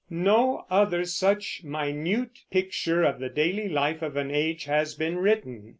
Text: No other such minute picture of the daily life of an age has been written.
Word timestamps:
No 0.09 0.65
other 0.71 1.05
such 1.05 1.63
minute 1.63 2.39
picture 2.49 3.03
of 3.03 3.19
the 3.19 3.29
daily 3.29 3.69
life 3.69 4.01
of 4.01 4.15
an 4.17 4.31
age 4.31 4.65
has 4.65 4.95
been 4.95 5.17
written. 5.19 5.69